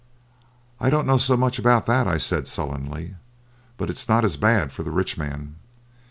'I 0.79 0.89
don't 0.89 1.05
know 1.05 1.19
so 1.19 1.37
much 1.37 1.59
about 1.59 1.85
that,' 1.85 2.07
I 2.07 2.17
said 2.17 2.47
sullenly. 2.47 3.17
'But 3.77 3.91
it's 3.91 4.09
not 4.09 4.25
as 4.25 4.35
bad 4.35 4.71
for 4.73 4.81
the 4.81 4.89
rich 4.89 5.15
man. 5.15 5.57